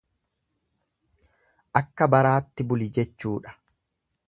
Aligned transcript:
Akka 1.81 2.09
baraatti 2.15 2.69
buli 2.73 2.91
jechuudha. 2.99 3.57